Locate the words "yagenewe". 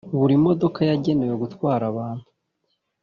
0.89-1.33